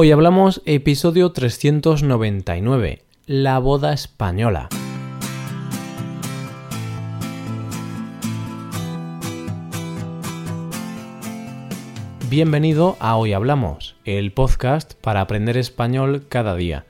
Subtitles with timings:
[0.00, 4.68] Hoy hablamos episodio 399, la boda española.
[12.30, 16.84] Bienvenido a Hoy Hablamos, el podcast para aprender español cada día.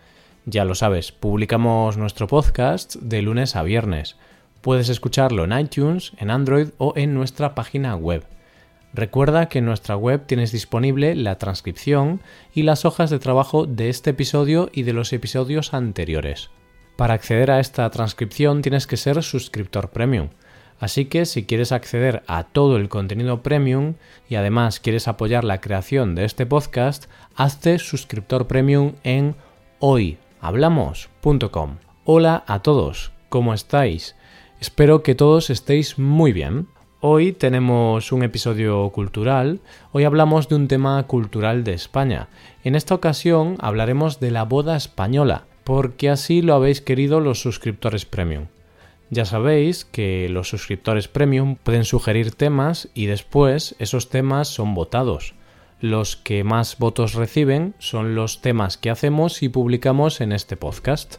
[0.45, 4.17] Ya lo sabes, publicamos nuestro podcast de lunes a viernes.
[4.61, 8.27] Puedes escucharlo en iTunes, en Android o en nuestra página web.
[8.95, 12.21] Recuerda que en nuestra web tienes disponible la transcripción
[12.55, 16.51] y las hojas de trabajo de este episodio y de los episodios anteriores.
[16.97, 20.31] Para acceder a esta transcripción tienes que ser suscriptor premium.
[20.81, 23.95] Así que si quieres acceder a todo el contenido premium
[24.29, 29.37] y además quieres apoyar la creación de este podcast, hazte suscriptor premium en
[29.81, 31.79] hoyhablamos.com.
[32.05, 34.17] Hola a todos, ¿cómo estáis?
[34.61, 36.69] Espero que todos estéis muy bien.
[37.01, 39.61] Hoy tenemos un episodio cultural,
[39.93, 42.29] hoy hablamos de un tema cultural de España.
[42.65, 48.05] En esta ocasión hablaremos de la boda española, porque así lo habéis querido los suscriptores
[48.05, 48.47] premium.
[49.11, 55.35] Ya sabéis que los suscriptores premium pueden sugerir temas y después esos temas son votados.
[55.81, 61.19] Los que más votos reciben son los temas que hacemos y publicamos en este podcast.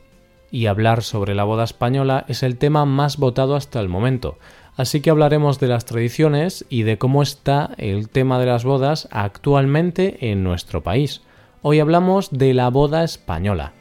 [0.51, 4.37] Y hablar sobre la boda española es el tema más votado hasta el momento,
[4.79, 9.09] Así que hablaremos de las tradiciones y de cómo está el tema de las bodas
[9.11, 11.21] actualmente en nuestro país.
[11.61, 13.73] Hoy hablamos de la boda española.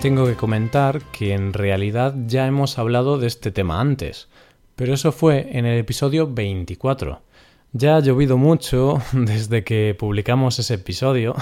[0.00, 4.26] Tengo que comentar que en realidad ya hemos hablado de este tema antes,
[4.74, 7.20] pero eso fue en el episodio 24.
[7.74, 11.34] Ya ha llovido mucho desde que publicamos ese episodio.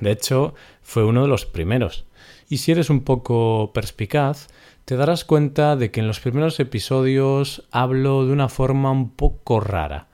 [0.00, 2.06] De hecho, fue uno de los primeros.
[2.48, 4.48] Y si eres un poco perspicaz,
[4.86, 9.60] te darás cuenta de que en los primeros episodios hablo de una forma un poco
[9.60, 10.08] rara.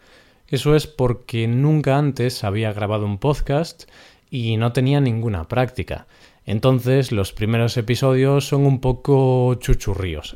[0.48, 3.88] Eso es porque nunca antes había grabado un podcast
[4.28, 6.08] y no tenía ninguna práctica.
[6.47, 10.34] Entonces los primeros episodios son un poco chuchurríos.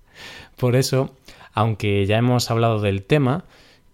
[0.56, 1.14] Por eso,
[1.52, 3.44] aunque ya hemos hablado del tema,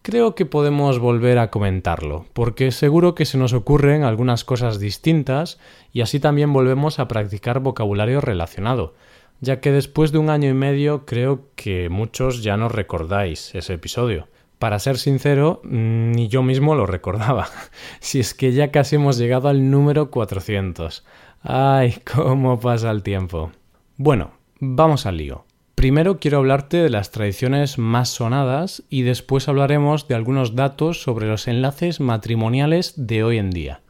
[0.08, 5.60] creo que podemos volver a comentarlo, porque seguro que se nos ocurren algunas cosas distintas
[5.92, 8.94] y así también volvemos a practicar vocabulario relacionado,
[9.42, 13.74] ya que después de un año y medio creo que muchos ya no recordáis ese
[13.74, 14.28] episodio.
[14.58, 17.48] Para ser sincero, ni yo mismo lo recordaba.
[18.00, 21.04] si es que ya casi hemos llegado al número 400.
[21.42, 23.52] Ay, cómo pasa el tiempo.
[23.98, 25.44] Bueno, vamos al lío.
[25.78, 31.28] Primero quiero hablarte de las tradiciones más sonadas y después hablaremos de algunos datos sobre
[31.28, 33.81] los enlaces matrimoniales de hoy en día.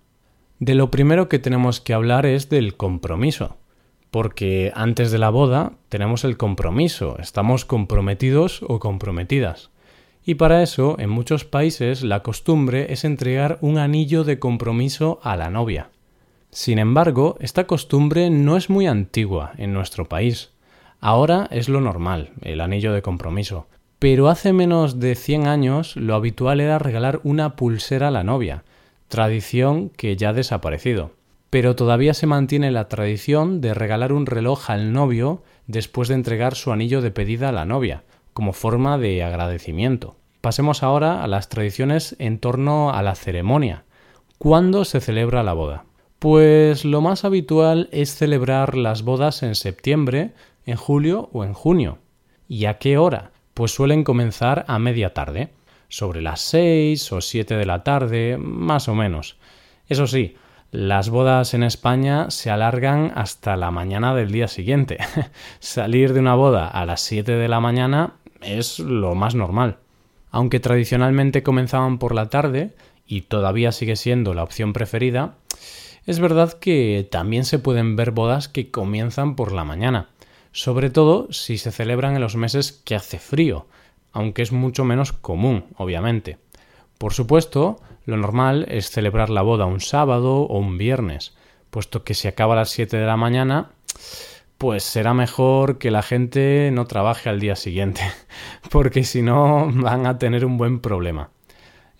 [0.58, 3.56] De lo primero que tenemos que hablar es del compromiso,
[4.10, 9.70] porque antes de la boda tenemos el compromiso, estamos comprometidos o comprometidas.
[10.26, 15.38] Y para eso, en muchos países, la costumbre es entregar un anillo de compromiso a
[15.38, 15.88] la novia.
[16.50, 20.50] Sin embargo, esta costumbre no es muy antigua en nuestro país.
[21.00, 23.66] Ahora es lo normal, el anillo de compromiso.
[23.98, 28.64] Pero hace menos de 100 años lo habitual era regalar una pulsera a la novia,
[29.08, 31.12] tradición que ya ha desaparecido.
[31.50, 36.54] Pero todavía se mantiene la tradición de regalar un reloj al novio después de entregar
[36.54, 40.16] su anillo de pedida a la novia, como forma de agradecimiento.
[40.40, 43.84] Pasemos ahora a las tradiciones en torno a la ceremonia.
[44.38, 45.84] ¿Cuándo se celebra la boda?
[46.18, 50.32] Pues lo más habitual es celebrar las bodas en septiembre,
[50.68, 51.98] en julio o en junio.
[52.46, 53.32] ¿Y a qué hora?
[53.54, 55.50] Pues suelen comenzar a media tarde,
[55.88, 59.38] sobre las seis o siete de la tarde, más o menos.
[59.88, 60.36] Eso sí,
[60.70, 64.98] las bodas en España se alargan hasta la mañana del día siguiente.
[65.58, 69.78] Salir de una boda a las 7 de la mañana es lo más normal.
[70.30, 72.74] Aunque tradicionalmente comenzaban por la tarde,
[73.06, 75.36] y todavía sigue siendo la opción preferida,
[76.04, 80.10] es verdad que también se pueden ver bodas que comienzan por la mañana
[80.52, 83.66] sobre todo si se celebran en los meses que hace frío,
[84.12, 86.38] aunque es mucho menos común, obviamente.
[86.98, 91.36] Por supuesto, lo normal es celebrar la boda un sábado o un viernes,
[91.70, 93.70] puesto que si acaba a las 7 de la mañana,
[94.58, 98.02] pues será mejor que la gente no trabaje al día siguiente,
[98.70, 101.30] porque si no van a tener un buen problema.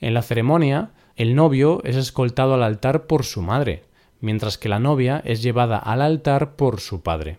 [0.01, 3.85] En la ceremonia, el novio es escoltado al altar por su madre,
[4.21, 7.39] mientras que la novia es llevada al altar por su padre.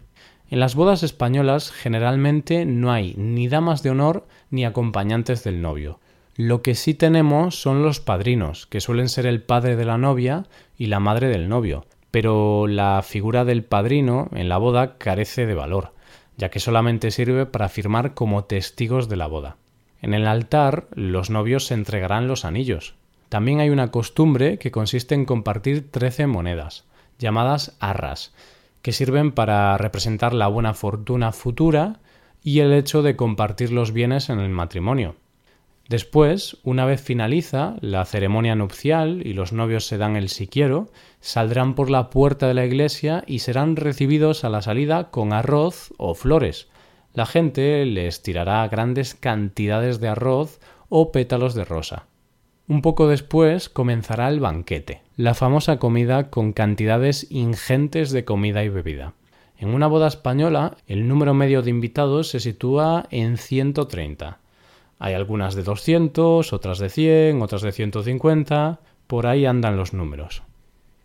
[0.52, 6.00] En las bodas españolas generalmente no hay ni damas de honor ni acompañantes del novio.
[6.36, 10.48] Lo que sí tenemos son los padrinos, que suelen ser el padre de la novia
[10.76, 15.54] y la madre del novio, pero la figura del padrino en la boda carece de
[15.54, 15.94] valor,
[16.36, 19.58] ya que solamente sirve para firmar como testigos de la boda.
[20.02, 22.96] En el altar los novios se entregarán los anillos.
[23.28, 26.86] También hay una costumbre que consiste en compartir trece monedas,
[27.20, 28.34] llamadas arras,
[28.82, 32.00] que sirven para representar la buena fortuna futura
[32.44, 35.16] y el hecho de compartir los bienes en el matrimonio.
[35.90, 40.92] Después, una vez finaliza la ceremonia nupcial y los novios se dan el si quiero,
[41.20, 45.92] saldrán por la puerta de la iglesia y serán recibidos a la salida con arroz
[45.98, 46.68] o flores.
[47.16, 50.60] La gente les tirará grandes cantidades de arroz
[50.90, 52.06] o pétalos de rosa.
[52.70, 58.70] Un poco después comenzará el banquete, la famosa comida con cantidades ingentes de comida y
[58.70, 59.12] bebida.
[59.58, 64.40] En una boda española, el número medio de invitados se sitúa en 130
[65.00, 70.44] hay algunas de 200, otras de 100, otras de 150, por ahí andan los números.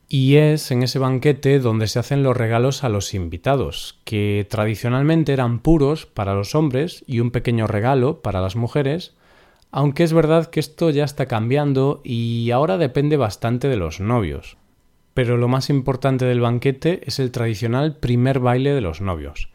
[0.09, 5.33] Y es en ese banquete donde se hacen los regalos a los invitados, que tradicionalmente
[5.33, 9.15] eran puros para los hombres y un pequeño regalo para las mujeres,
[9.77, 14.57] aunque es verdad que esto ya está cambiando y ahora depende bastante de los novios.
[15.15, 19.49] Pero lo más importante del banquete es el tradicional primer baile de los novios,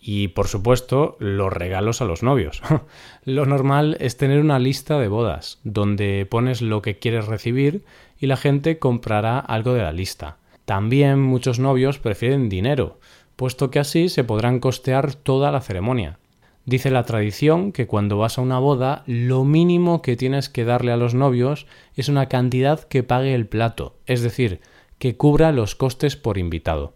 [0.00, 2.62] y por supuesto, los regalos a los novios.
[3.26, 7.84] lo normal es tener una lista de bodas, donde pones lo que quieres recibir
[8.18, 10.38] y la gente comprará algo de la lista.
[10.64, 12.98] También muchos novios prefieren dinero,
[13.36, 16.18] puesto que así se podrán costear toda la ceremonia.
[16.66, 20.90] Dice la tradición que cuando vas a una boda, lo mínimo que tienes que darle
[20.90, 24.60] a los novios es una cantidad que pague el plato, es decir,
[24.98, 26.94] que cubra los costes por invitado.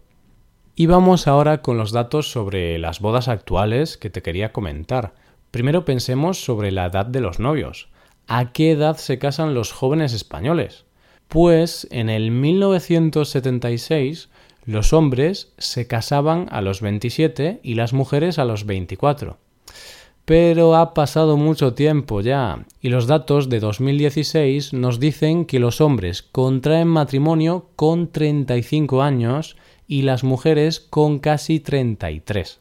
[0.75, 5.13] Y vamos ahora con los datos sobre las bodas actuales que te quería comentar.
[5.51, 7.87] Primero pensemos sobre la edad de los novios.
[8.27, 10.83] ¿A qué edad se casan los jóvenes españoles?
[11.29, 14.27] Pues en el 1976
[14.65, 19.37] los hombres se casaban a los 27 y las mujeres a los 24.
[20.25, 25.81] Pero ha pasado mucho tiempo ya, y los datos de 2016 nos dicen que los
[25.81, 29.57] hombres contraen matrimonio con 35 años
[29.87, 32.59] y las mujeres con casi 33.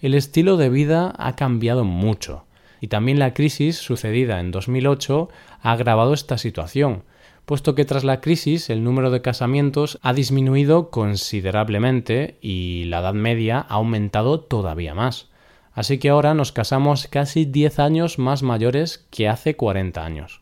[0.00, 2.44] El estilo de vida ha cambiado mucho
[2.80, 5.28] y también la crisis sucedida en 2008
[5.62, 7.04] ha agravado esta situación,
[7.46, 13.14] puesto que tras la crisis el número de casamientos ha disminuido considerablemente y la edad
[13.14, 15.30] media ha aumentado todavía más.
[15.74, 20.40] Así que ahora nos casamos casi 10 años más mayores que hace 40 años.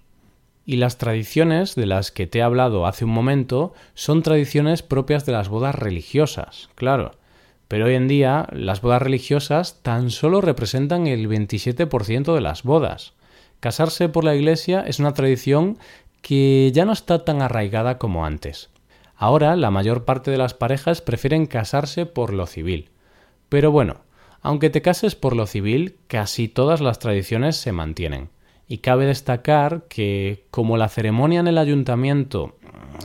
[0.65, 5.27] Y las tradiciones de las que te he hablado hace un momento son tradiciones propias
[5.27, 7.13] de las bodas religiosas, claro.
[7.67, 13.15] Pero hoy en día las bodas religiosas tan solo representan el 27% de las bodas.
[13.61, 15.79] Casarse por la iglesia es una tradición
[16.21, 18.71] que ya no está tan arraigada como antes.
[19.17, 22.91] Ahora la mayor parte de las parejas prefieren casarse por lo civil.
[23.49, 24.03] Pero bueno,
[24.43, 28.31] aunque te cases por lo civil, casi todas las tradiciones se mantienen.
[28.67, 32.57] Y cabe destacar que como la ceremonia en el ayuntamiento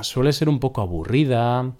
[0.01, 1.73] suele ser un poco aburrida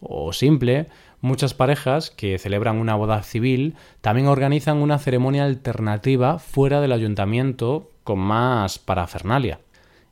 [0.00, 0.88] o simple,
[1.20, 7.90] muchas parejas que celebran una boda civil también organizan una ceremonia alternativa fuera del ayuntamiento
[8.02, 9.60] con más parafernalia.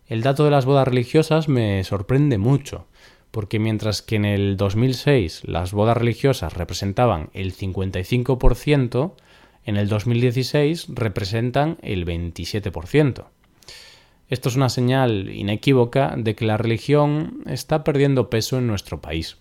[0.06, 2.86] El dato de las bodas religiosas me sorprende mucho,
[3.32, 9.14] porque mientras que en el 2006 las bodas religiosas representaban el 55%,
[9.64, 13.24] en el 2016 representan el 27%.
[14.28, 19.38] Esto es una señal inequívoca de que la religión está perdiendo peso en nuestro país.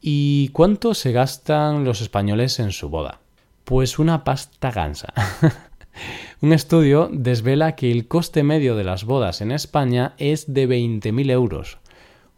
[0.00, 3.20] ¿Y cuánto se gastan los españoles en su boda?
[3.64, 5.12] Pues una pasta gansa.
[6.42, 11.30] Un estudio desvela que el coste medio de las bodas en España es de 20.000
[11.30, 11.78] euros.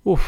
[0.04, 0.22] Uf,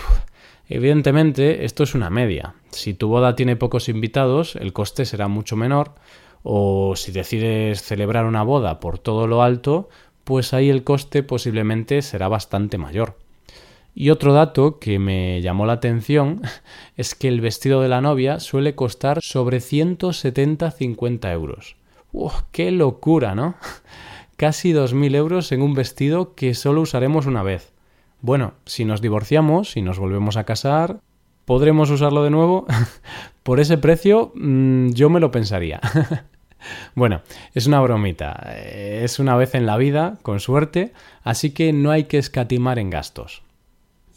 [0.71, 2.55] evidentemente esto es una media.
[2.71, 5.95] Si tu boda tiene pocos invitados, el coste será mucho menor,
[6.43, 9.89] o si decides celebrar una boda por todo lo alto,
[10.25, 13.17] pues ahí el coste posiblemente será bastante mayor.
[13.95, 16.43] Y otro dato que me llamó la atención
[16.97, 21.77] es que el vestido de la novia suele costar sobre 170-50 euros.
[22.13, 23.57] ¡Uf, ¡Qué locura, ¿no?
[24.37, 27.73] Casi 2.000 euros en un vestido que solo usaremos una vez.
[28.23, 31.01] Bueno, si nos divorciamos, si nos volvemos a casar,
[31.45, 32.67] ¿podremos usarlo de nuevo?
[33.43, 35.81] Por ese precio mm, yo me lo pensaría.
[36.95, 37.23] Bueno,
[37.55, 38.39] es una bromita.
[38.55, 42.79] Eh, es una vez en la vida, con suerte, así que no hay que escatimar
[42.79, 43.43] en gastos.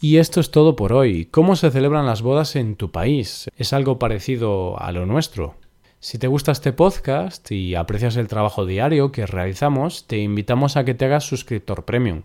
[0.00, 1.24] Y esto es todo por hoy.
[1.24, 3.48] ¿Cómo se celebran las bodas en tu país?
[3.56, 5.54] ¿Es algo parecido a lo nuestro?
[6.00, 10.84] Si te gusta este podcast y aprecias el trabajo diario que realizamos, te invitamos a
[10.84, 12.24] que te hagas suscriptor premium.